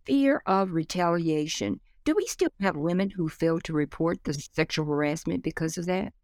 [0.05, 1.81] Fear of retaliation.
[2.09, 6.15] Do we still have women who fail to report the sexual harassment because of that?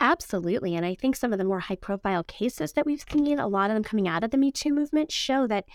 [0.00, 0.74] Absolutely.
[0.74, 3.70] And I think some of the more high profile cases that we've seen, a lot
[3.70, 5.66] of them coming out of the Me Too movement, show that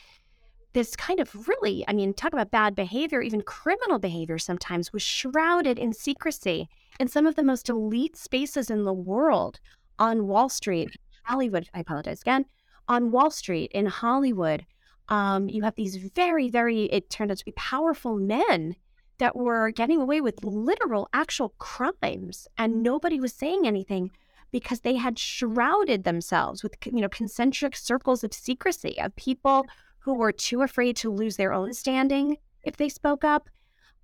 [0.74, 5.04] this kind of really, I mean, talk about bad behavior, even criminal behavior sometimes, was
[5.04, 6.68] shrouded in secrecy
[7.00, 9.62] in some of the most elite spaces in the world
[10.00, 10.90] on Wall Street,
[11.24, 12.44] Hollywood, I apologize again,
[12.90, 14.66] on Wall Street, in Hollywood,
[15.08, 18.76] um, you have these very, very, it turned out to be powerful men
[19.20, 24.12] that were getting away with literal, actual crimes, and nobody was saying anything
[24.52, 29.66] because they had shrouded themselves with, you know, concentric circles of secrecy of people
[30.00, 33.50] who were too afraid to lose their own standing if they spoke up,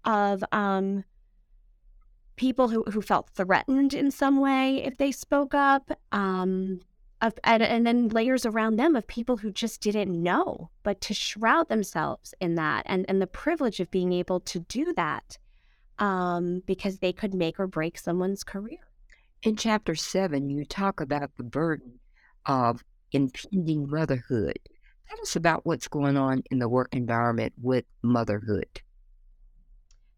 [0.06, 1.04] of um,
[2.36, 5.92] people who, who felt threatened in some way if they spoke up.
[6.12, 6.82] Um,
[7.24, 11.14] of, and, and then layers around them of people who just didn't know, but to
[11.14, 15.38] shroud themselves in that and, and the privilege of being able to do that
[16.00, 18.80] um, because they could make or break someone's career.
[19.42, 22.00] In chapter seven, you talk about the burden
[22.46, 22.84] of
[23.14, 24.60] impending motherhood.
[25.10, 28.82] Tell us about what's going on in the work environment with motherhood.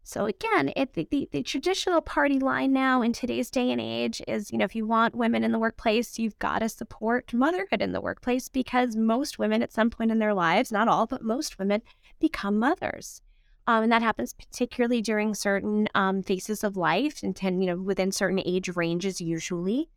[0.06, 4.52] So again, it, the, the, traditional party line now in today's day and age is,
[4.52, 7.90] you know, if you want women in the workplace, you've got to support motherhood in
[7.90, 11.58] the workplace because most women at some point in their lives, not all, but most
[11.58, 11.82] women
[12.20, 13.20] become mothers.
[13.66, 17.76] Um, and that happens particularly during certain um, phases of life and ten, you know,
[17.76, 19.90] within certain age ranges usually.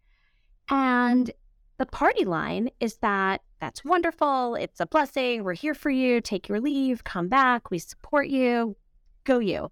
[0.69, 1.29] And
[1.77, 4.55] the party line is that that's wonderful.
[4.55, 5.43] It's a blessing.
[5.43, 6.19] We're here for you.
[6.19, 7.03] Take your leave.
[7.03, 7.69] Come back.
[7.69, 8.75] We support you.
[9.23, 9.69] Go you.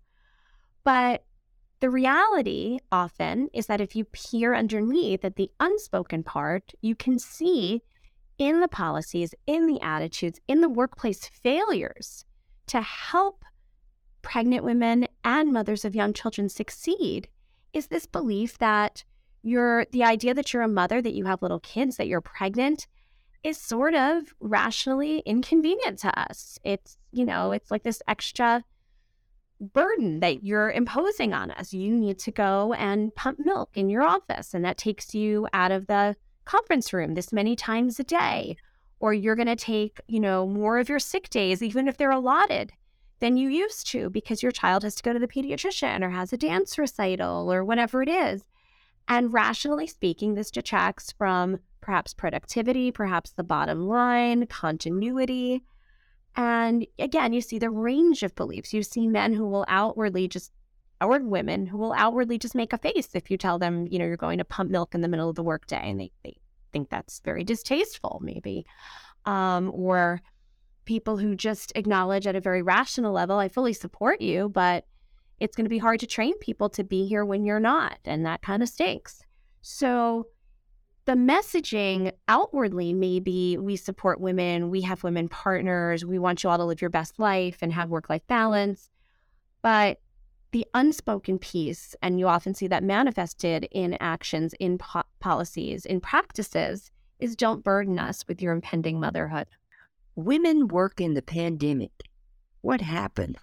[0.88, 1.26] But
[1.82, 7.20] the reality often is that if you peer underneath at the unspoken part, you can
[7.20, 7.82] see
[8.38, 12.24] in the policies, in the attitudes, in the workplace failures
[12.68, 13.44] to help
[14.22, 17.28] pregnant women and mothers of young children succeed
[17.74, 19.04] is this belief that
[19.44, 22.88] you're the idea that you're a mother, that you have little kids, that you're pregnant
[23.44, 26.58] is sort of rationally inconvenient to us.
[26.64, 28.64] It's, you know, it's like this extra
[29.60, 31.74] burden that you're imposing on us.
[31.74, 35.72] You need to go and pump milk in your office, and that takes you out
[35.72, 36.16] of the
[36.46, 38.58] conference room this many times a day.
[39.00, 42.10] Or you're going to take, you know, more of your sick days, even if they're
[42.10, 42.74] allotted,
[43.20, 46.34] than you used to because your child has to go to the pediatrician or has
[46.34, 48.44] a dance recital or whatever it is.
[49.08, 55.64] And rationally speaking, this detracts from perhaps productivity, perhaps the bottom line, continuity.
[56.38, 58.72] And again, you see the range of beliefs.
[58.72, 60.52] You see men who will outwardly just,
[61.02, 64.06] or women who will outwardly just make a face if you tell them, you know,
[64.06, 66.38] you're going to pump milk in the middle of the workday, and they, they
[66.72, 68.66] think that's very distasteful, maybe.
[69.26, 70.22] Um, or
[70.86, 74.86] people who just acknowledge at a very rational level, I fully support you, but
[75.40, 77.98] it's going to be hard to train people to be here when you're not.
[78.06, 79.24] And that kind of stinks.
[79.62, 80.28] So
[81.08, 86.50] the messaging outwardly may be we support women, we have women partners, we want you
[86.50, 88.90] all to live your best life and have work life balance.
[89.62, 90.02] But
[90.52, 96.02] the unspoken piece, and you often see that manifested in actions, in po- policies, in
[96.02, 99.48] practices, is don't burden us with your impending motherhood.
[100.16, 102.04] Women work in the pandemic.
[102.60, 103.38] What happened?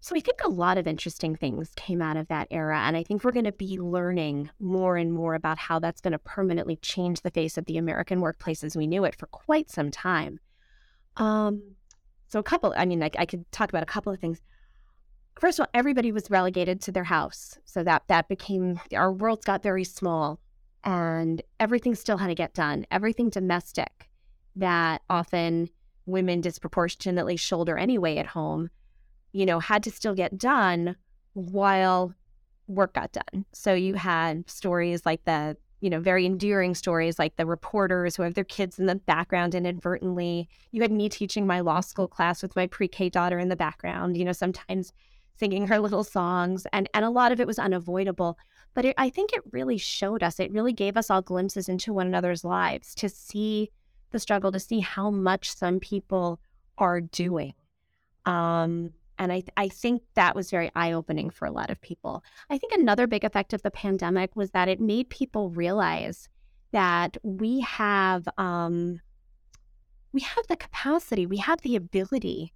[0.00, 2.78] So I think a lot of interesting things came out of that era.
[2.78, 6.12] And I think we're going to be learning more and more about how that's going
[6.12, 9.70] to permanently change the face of the American workplace as we knew it for quite
[9.70, 10.38] some time.
[11.16, 11.62] Um,
[12.28, 14.40] so a couple, I mean, I, I could talk about a couple of things.
[15.40, 17.58] First of all, everybody was relegated to their house.
[17.64, 20.38] So that that became our worlds got very small
[20.84, 22.86] and everything still had to get done.
[22.90, 24.08] Everything domestic
[24.56, 25.70] that often
[26.06, 28.70] women disproportionately shoulder anyway at home
[29.32, 30.96] you know, had to still get done
[31.34, 32.14] while
[32.66, 33.44] work got done.
[33.52, 38.22] So you had stories like the, you know, very endearing stories like the reporters who
[38.22, 40.48] have their kids in the background inadvertently.
[40.72, 44.16] You had me teaching my law school class with my pre-K daughter in the background,
[44.16, 44.92] you know, sometimes
[45.38, 48.36] singing her little songs and and a lot of it was unavoidable.
[48.74, 51.92] But it, I think it really showed us, it really gave us all glimpses into
[51.92, 53.70] one another's lives to see
[54.10, 56.40] the struggle, to see how much some people
[56.76, 57.54] are doing.
[58.26, 61.80] Um, and I, th- I think that was very eye opening for a lot of
[61.80, 62.22] people.
[62.50, 66.28] I think another big effect of the pandemic was that it made people realize
[66.72, 69.00] that we have um,
[70.12, 72.52] we have the capacity, we have the ability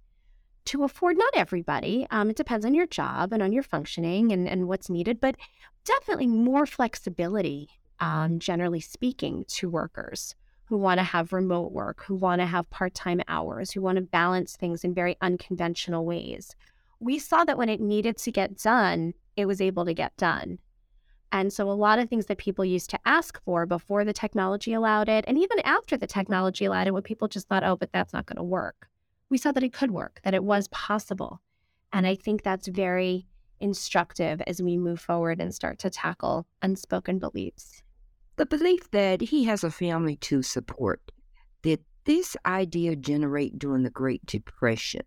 [0.65, 2.07] to afford not everybody.
[2.09, 5.35] Um, it depends on your job and on your functioning and, and what's needed, but
[5.83, 10.35] definitely more flexibility, um, generally speaking, to workers
[10.73, 13.95] who want to have remote work, who want to have part time hours, who want
[13.95, 16.55] to balance things in very unconventional ways.
[16.99, 20.57] We saw that when it needed to get done, it was able to get done.
[21.31, 24.73] And so a lot of things that people used to ask for before the technology
[24.73, 26.19] allowed it, and even after the mm-hmm.
[26.19, 28.87] technology allowed it, when people just thought, oh, but that's not going to work,
[29.29, 31.39] we saw that it could work, that it was possible.
[31.91, 33.27] And I think that's very
[33.59, 37.82] instructive as we move forward and start to tackle unspoken beliefs
[38.35, 41.01] the belief that he has a family to support.
[41.61, 45.03] Did this idea generate during the Great Depression?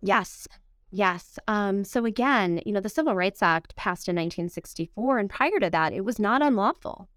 [0.00, 0.48] Yes.
[0.90, 1.38] Yes.
[1.48, 5.70] Um, so again, you know, the Civil Rights Act passed in 1964, and prior to
[5.70, 7.08] that, it was not unlawful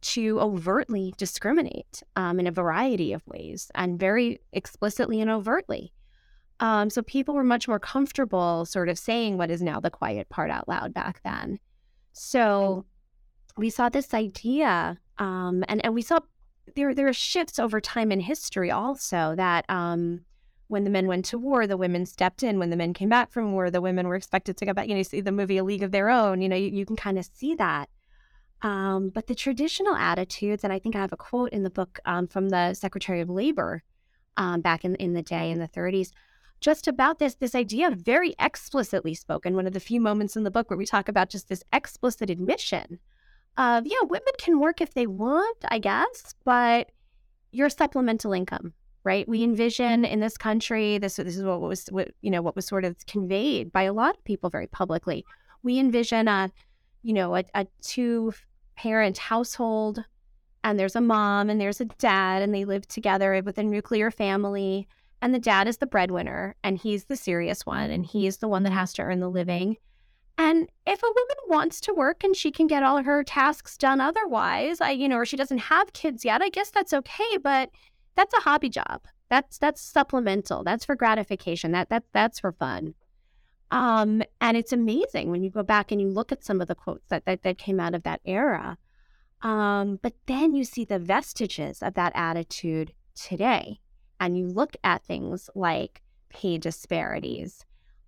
[0.00, 5.92] to overtly discriminate um, in a variety of ways and very explicitly and overtly.
[6.60, 10.28] Um, so people were much more comfortable sort of saying what is now the quiet
[10.28, 11.58] part out loud back then.
[12.12, 12.84] So
[13.58, 16.20] we saw this idea, um, and and we saw
[16.76, 20.20] there there are shifts over time in history also that um,
[20.68, 22.58] when the men went to war, the women stepped in.
[22.58, 24.86] When the men came back from war, the women were expected to go back.
[24.86, 26.40] You know, you see the movie A League of Their Own.
[26.40, 27.88] You know, you, you can kind of see that.
[28.62, 32.00] Um, but the traditional attitudes, and I think I have a quote in the book
[32.04, 33.82] um, from the Secretary of Labor
[34.36, 36.10] um, back in, in the day in the 30s,
[36.60, 39.54] just about this this idea very explicitly spoken.
[39.54, 42.30] One of the few moments in the book where we talk about just this explicit
[42.30, 42.98] admission
[43.58, 46.90] of yeah, women can work if they want, I guess, but
[47.52, 48.72] your supplemental income
[49.04, 49.26] right?
[49.26, 49.50] We mm-hmm.
[49.52, 52.84] envision in this country this this is what was what you know what was sort
[52.84, 55.24] of conveyed by a lot of people very publicly.
[55.62, 56.50] We envision a
[57.02, 58.34] you know a, a two
[58.76, 60.04] parent household
[60.62, 64.10] and there's a mom and there's a dad and they live together with a nuclear
[64.10, 64.86] family
[65.22, 68.62] and the dad is the breadwinner and he's the serious one and he's the one
[68.64, 69.76] that has to earn the living
[70.38, 74.00] and if a woman wants to work and she can get all her tasks done
[74.00, 77.70] otherwise i you know or she doesn't have kids yet i guess that's okay but
[78.18, 79.02] that's a hobby job.
[79.30, 80.64] That's that's supplemental.
[80.64, 81.70] That's for gratification.
[81.70, 82.94] That that that's for fun.
[83.70, 86.74] Um, and it's amazing when you go back and you look at some of the
[86.74, 88.76] quotes that that, that came out of that era.
[89.42, 93.78] Um, but then you see the vestiges of that attitude today,
[94.18, 97.64] and you look at things like pay disparities.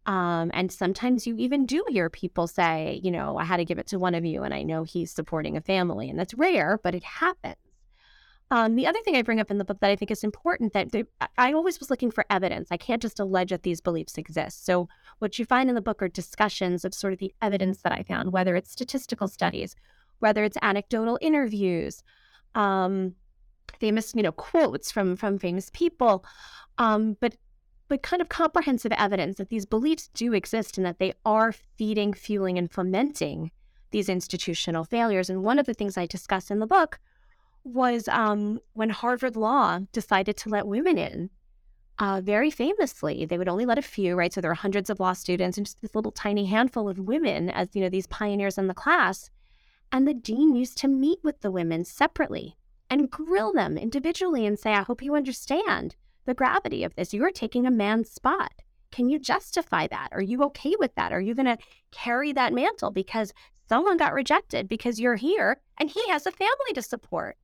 [0.07, 3.79] Um, and sometimes you even do hear people say, you know, I had to give
[3.79, 6.81] it to one of you, and I know he's supporting a family, and that's rare,
[6.83, 7.57] but it happens.
[8.53, 10.73] Um, the other thing I bring up in the book that I think is important
[10.73, 11.05] that they,
[11.39, 12.69] I always was looking for evidence.
[12.73, 14.67] I can't just allege that these beliefs exist.
[14.67, 14.89] So
[15.21, 18.03] what you find in the book are discussions of sort of the evidence that I
[18.03, 19.77] found, whether it's statistical studies,
[20.19, 22.03] whether it's anecdotal interviews,
[22.57, 23.15] um,
[23.79, 26.25] famous you know quotes from from famous people,
[26.79, 27.37] um, but
[27.91, 32.15] but kind of comprehensive evidence that these beliefs do exist and that they are feeding,
[32.15, 33.51] fueling, and fomenting
[33.91, 35.29] these institutional failures.
[35.29, 37.01] And one of the things I discuss in the book
[37.65, 41.31] was um, when Harvard Law decided to let women in.
[41.99, 44.33] Uh, very famously, they would only let a few, right?
[44.33, 47.51] So there are hundreds of law students and just this little tiny handful of women
[47.51, 49.31] as you know these pioneers in the class.
[49.91, 52.57] And the dean used to meet with the women separately
[52.89, 55.97] and grill them individually and say, "I hope you understand
[56.31, 57.13] the gravity of this.
[57.13, 58.53] You are taking a man's spot.
[58.91, 60.09] Can you justify that?
[60.13, 61.13] Are you okay with that?
[61.13, 61.59] Are you going to
[61.93, 63.35] carry that mantle because
[63.69, 67.37] someone got rejected because you're here and he has a family to support?"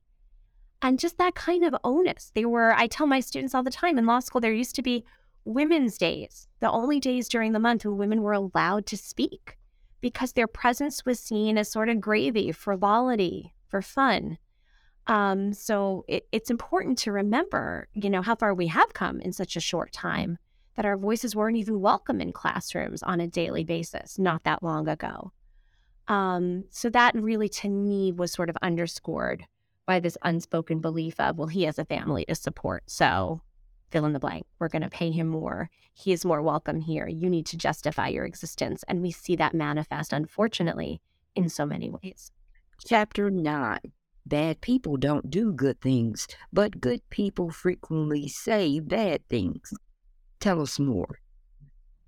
[0.81, 2.31] and just that kind of onus.
[2.35, 4.81] They were, I tell my students all the time in law school, there used to
[4.81, 5.03] be
[5.45, 9.57] women's days, the only days during the month when women were allowed to speak
[10.01, 14.37] because their presence was seen as sort of gravy, frivolity, for fun.
[15.07, 19.31] Um, so it, it's important to remember, you know, how far we have come in
[19.31, 20.37] such a short time
[20.75, 24.87] that our voices weren't even welcome in classrooms on a daily basis not that long
[24.87, 25.31] ago.
[26.07, 29.45] Um, so that really, to me, was sort of underscored
[29.85, 32.83] by this unspoken belief of, well, he has a family to support.
[32.87, 33.41] So
[33.89, 34.45] fill in the blank.
[34.59, 35.69] We're going to pay him more.
[35.93, 37.07] He is more welcome here.
[37.07, 38.83] You need to justify your existence.
[38.87, 41.01] And we see that manifest, unfortunately,
[41.35, 42.31] in so many ways.
[42.85, 43.79] Chapter 9
[44.27, 49.73] Bad people don't do good things, but good people frequently say bad things.
[50.41, 51.19] Tell us more.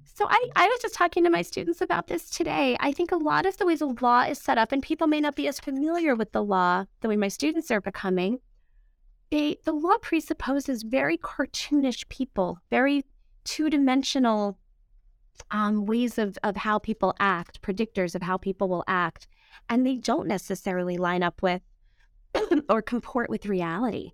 [0.03, 2.75] So I, I was just talking to my students about this today.
[2.81, 5.21] I think a lot of the way the law is set up, and people may
[5.21, 8.39] not be as familiar with the law the way my students are becoming,
[9.31, 13.05] they, the law presupposes very cartoonish people, very
[13.45, 14.57] two dimensional
[15.51, 19.25] um, ways of, of how people act, predictors of how people will act.
[19.69, 21.61] And they don't necessarily line up with
[22.69, 24.13] or comport with reality.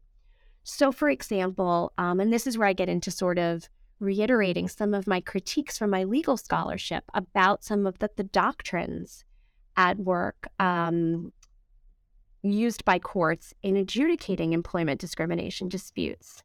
[0.64, 4.94] So, for example, um, and this is where I get into sort of reiterating some
[4.94, 9.24] of my critiques from my legal scholarship about some of the, the doctrines
[9.78, 11.32] at work um,
[12.42, 16.44] used by courts in adjudicating employment discrimination disputes.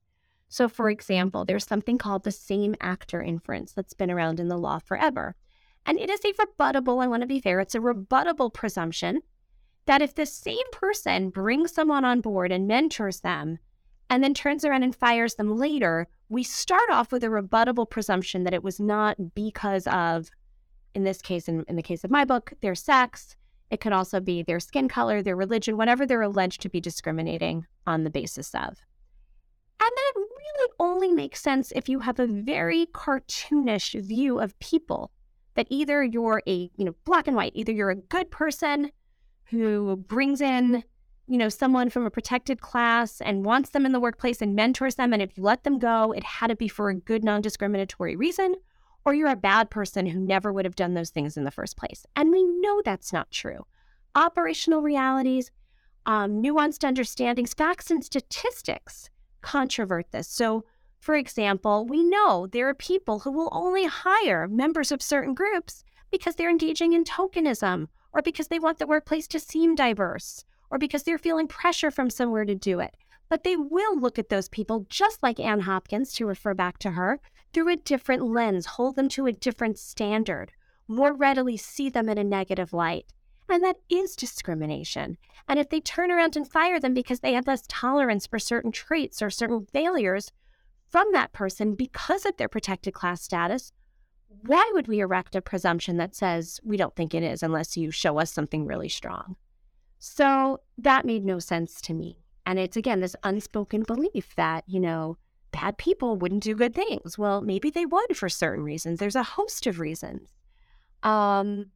[0.48, 4.58] So, for example, there's something called the same actor inference that's been around in the
[4.58, 5.36] law forever.
[5.86, 9.22] And it is a rebuttable, I want to be fair, it's a rebuttable presumption
[9.90, 13.58] that if the same person brings someone on board and mentors them
[14.08, 18.44] and then turns around and fires them later, we start off with a rebuttable presumption
[18.44, 20.30] that it was not because of,
[20.94, 23.34] in this case, in, in the case of my book, their sex.
[23.72, 27.66] It could also be their skin color, their religion, whatever they're alleged to be discriminating
[27.84, 28.78] on the basis of.
[29.80, 35.10] And that really only makes sense if you have a very cartoonish view of people
[35.54, 38.92] that either you're a, you know, black and white, either you're a good person
[39.50, 40.84] who brings in
[41.30, 44.96] you know, someone from a protected class and wants them in the workplace and mentors
[44.96, 45.12] them.
[45.12, 48.16] And if you let them go, it had to be for a good, non discriminatory
[48.16, 48.56] reason,
[49.04, 51.76] or you're a bad person who never would have done those things in the first
[51.76, 52.04] place.
[52.16, 53.64] And we know that's not true.
[54.16, 55.52] Operational realities,
[56.04, 59.08] um, nuanced understandings, facts, and statistics
[59.40, 60.26] controvert this.
[60.26, 60.64] So,
[60.98, 65.84] For example, we know there are people who will only hire members of certain groups
[66.10, 70.78] because they're engaging in tokenism or because they want the workplace to seem diverse or
[70.78, 72.96] because they're feeling pressure from somewhere to do it.
[73.28, 76.92] But they will look at those people, just like Ann Hopkins, to refer back to
[76.92, 77.20] her,
[77.52, 80.52] through a different lens, hold them to a different standard,
[80.88, 83.06] more readily see them in a negative light.
[83.48, 85.16] And that is discrimination.
[85.48, 88.70] And if they turn around and fire them because they have less tolerance for certain
[88.70, 90.30] traits or certain failures
[90.88, 93.72] from that person because of their protected class status,
[94.42, 97.90] why would we erect a presumption that says we don't think it is unless you
[97.90, 99.36] show us something really strong?
[99.98, 102.16] So that made no sense to me.
[102.46, 105.18] And it's again this unspoken belief that, you know,
[105.52, 107.18] bad people wouldn't do good things.
[107.18, 108.98] Well, maybe they would for certain reasons.
[108.98, 110.30] There's a host of reasons.
[111.02, 111.66] Um,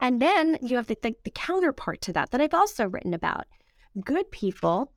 [0.00, 3.46] and then you have the, the, the counterpart to that that I've also written about.
[4.04, 4.92] Good people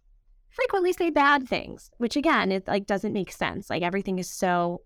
[0.49, 3.69] frequently say bad things, which again, it like doesn't make sense.
[3.69, 4.81] Like everything is so,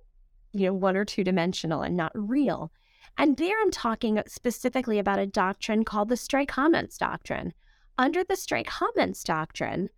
[0.54, 2.72] you know, one or two dimensional and not real.
[3.18, 7.54] And there I'm talking specifically about a doctrine called the stray comments doctrine.
[7.97, 9.89] Under the stray comments doctrine,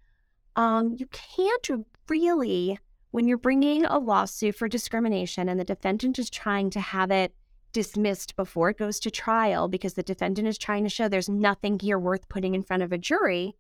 [0.56, 2.80] um, you can't really,
[3.12, 7.34] when you're bringing a lawsuit for discrimination and the defendant is trying to have it
[7.72, 11.80] dismissed before it goes to trial because the defendant is trying to show there's nothing
[11.80, 13.56] here worth putting in front of a jury,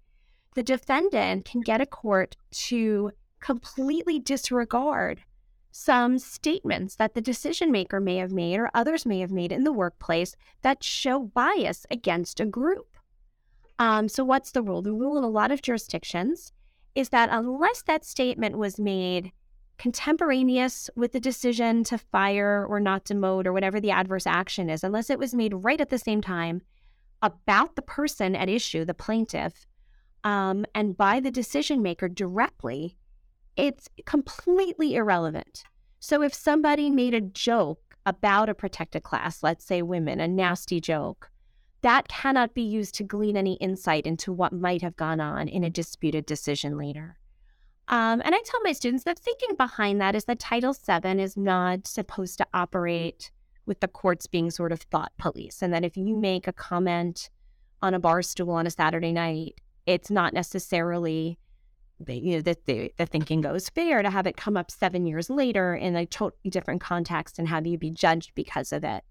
[0.55, 5.21] the defendant can get a court to completely disregard
[5.75, 9.63] some statements that the decision maker may have made or others may have made in
[9.63, 12.95] the workplace that show bias against a group.
[13.79, 14.83] Um, so, what's the rule?
[14.83, 16.53] The rule in a lot of jurisdictions
[16.93, 19.31] is that unless that statement was made
[19.79, 24.83] contemporaneous with the decision to fire or not demote or whatever the adverse action is,
[24.83, 26.61] unless it was made right at the same time
[27.23, 29.65] about the person at issue, the plaintiff,
[30.23, 32.95] um, and by the decision maker directly,
[33.55, 35.63] it's completely irrelevant.
[35.99, 40.81] So if somebody made a joke about a protected class, let's say women, a nasty
[40.81, 41.29] joke,
[41.81, 45.63] that cannot be used to glean any insight into what might have gone on in
[45.63, 47.17] a disputed decision later.
[47.89, 51.35] Um, and I tell my students the thinking behind that is that Title VII is
[51.35, 53.31] not supposed to operate
[53.65, 57.29] with the courts being sort of thought police, and that if you make a comment
[57.81, 61.37] on a bar stool on a Saturday night, it's not necessarily
[61.99, 65.05] the, you know, that the, the thinking goes fair to have it come up seven
[65.05, 69.03] years later in a totally different context and have you be judged because of it.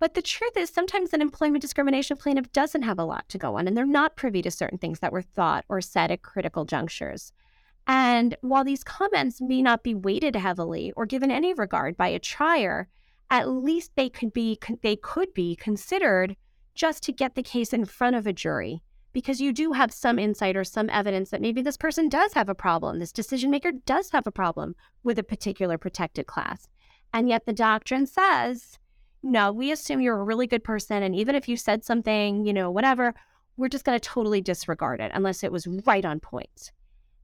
[0.00, 3.56] But the truth is, sometimes an employment discrimination plaintiff doesn't have a lot to go
[3.56, 6.64] on, and they're not privy to certain things that were thought or said at critical
[6.64, 7.32] junctures.
[7.86, 12.18] And while these comments may not be weighted heavily or given any regard by a
[12.18, 12.88] trier,
[13.30, 16.36] at least they could be they could be considered
[16.74, 18.82] just to get the case in front of a jury
[19.14, 22.50] because you do have some insight or some evidence that maybe this person does have
[22.50, 22.98] a problem.
[22.98, 26.68] This decision maker does have a problem with a particular protected class.
[27.14, 28.78] And yet the doctrine says
[29.22, 32.52] no we assume you're a really good person and even if you said something you
[32.52, 33.14] know whatever
[33.56, 36.72] we're just going to totally disregard it unless it was right on point.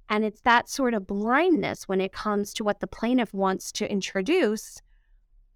[0.09, 3.91] And it's that sort of blindness when it comes to what the plaintiff wants to
[3.91, 4.83] introduce,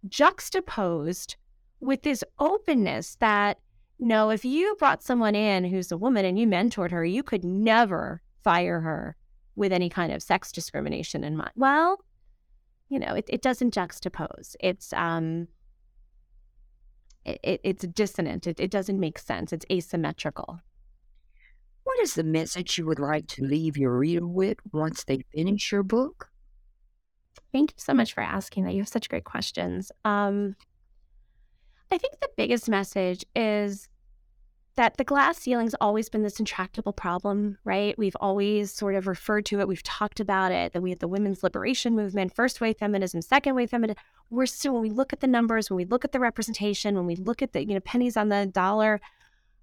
[0.08, 1.36] juxtaposed
[1.80, 3.58] with this openness that,
[3.98, 7.44] no, if you brought someone in who's a woman and you mentored her, you could
[7.44, 9.16] never fire her
[9.56, 11.52] with any kind of sex discrimination in mind.
[11.54, 11.98] Well,
[12.88, 14.56] you know, it, it doesn't juxtapose.
[14.60, 15.48] It's um,
[17.24, 18.46] it, it's dissonant.
[18.46, 19.52] It, it doesn't make sense.
[19.52, 20.60] It's asymmetrical.
[21.84, 25.70] What is the message you would like to leave your reader with once they finish
[25.70, 26.30] your book?
[27.52, 28.72] Thank you so much for asking that.
[28.72, 29.92] You have such great questions.
[30.04, 30.56] Um,
[31.94, 33.88] I think the biggest message is
[34.74, 37.96] that the glass ceiling's always been this intractable problem, right?
[37.96, 41.06] We've always sort of referred to it, we've talked about it, that we had the
[41.06, 44.02] women's liberation movement, first wave feminism, second wave feminism.
[44.28, 47.06] We're still when we look at the numbers, when we look at the representation, when
[47.06, 49.00] we look at the, you know, pennies on the dollar,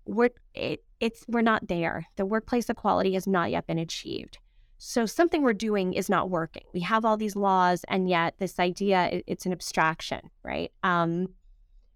[0.05, 2.07] we're it, it's we're not there.
[2.15, 4.38] The workplace equality has not yet been achieved.
[4.77, 6.63] So something we're doing is not working.
[6.73, 10.71] We have all these laws, and yet this idea it, it's an abstraction, right?
[10.82, 11.27] Um,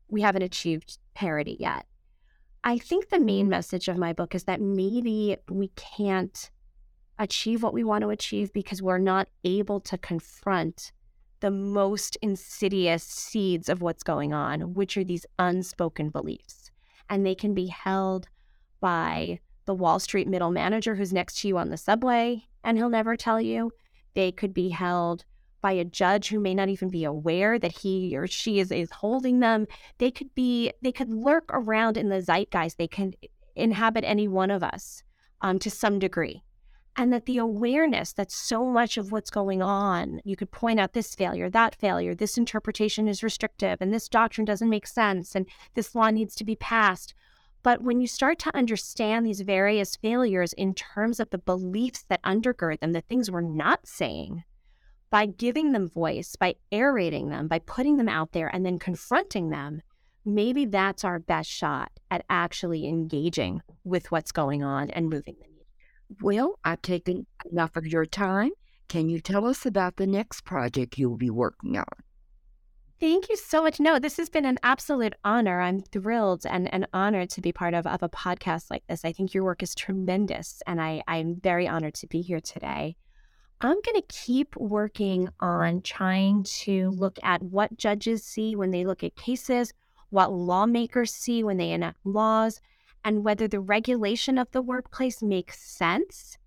[0.08, 1.86] we haven't achieved parity yet.
[2.64, 6.49] I think the main message of my book is that maybe we can't
[7.20, 10.91] achieve what we want to achieve because we're not able to confront
[11.39, 16.72] the most insidious seeds of what's going on, which are these unspoken beliefs
[17.10, 18.28] and they can be held
[18.80, 22.89] by the Wall Street middle manager who's next to you on the subway and he'll
[22.89, 23.72] never tell you.
[24.14, 25.26] They could be held
[25.66, 28.91] by a judge who may not even be aware that he or she is, is
[28.91, 29.66] holding them.
[29.97, 32.78] They could be, they could lurk around in the zeitgeist.
[32.78, 33.07] They can
[33.55, 34.84] inhabit any one of us
[35.41, 36.38] um, to some degree.
[36.97, 40.93] and that the awareness that so much of what's going on, you could point out
[40.93, 45.45] this failure, that failure, this interpretation is restrictive, and this doctrine doesn't make sense, and
[45.74, 47.13] this law needs to be passed.
[47.63, 52.24] But when you start to understand these various failures in terms of the beliefs that
[52.24, 54.43] undergird them, the things we're not saying,
[55.16, 59.49] by giving them voice, by aerating them, by putting them out there and then confronting
[59.49, 59.82] them,
[60.26, 65.47] maybe that's our best shot at actually engaging with what's going on and moving the
[65.47, 65.66] needle.
[66.22, 68.51] well, I've taken enough of your time.
[68.89, 71.86] Can you tell us about the next project you'll be working on?
[72.99, 73.80] Thank you so much.
[73.80, 75.61] No, this has been an absolute honor.
[75.61, 79.05] I'm thrilled and, and honored to be part of, of a podcast like this.
[79.05, 82.97] I think your work is tremendous, and I, I'm very honored to be here today.
[83.62, 88.86] I'm going to keep working on trying to look at what judges see when they
[88.86, 89.74] look at cases,
[90.10, 92.60] what lawmakers see when they enact laws,
[93.06, 96.38] and whether the regulation of the workplace makes sense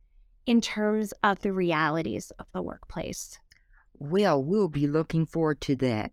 [0.44, 3.38] in terms of the realities of the workplace.
[3.94, 6.12] Well, we'll be looking forward to that.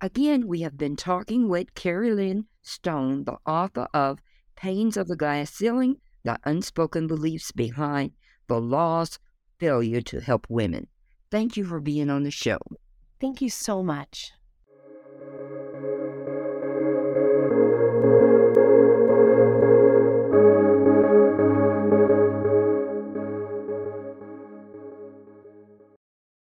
[0.00, 4.18] Again, we have been talking with Kerri Lynn Stone, the author of
[4.56, 8.12] Panes of the Glass Ceiling The Unspoken Beliefs Behind
[8.46, 9.18] the Law's
[9.64, 10.88] Failure to Help Women.
[11.30, 12.58] Thank you for being on the show.
[13.18, 14.30] Thank you so much.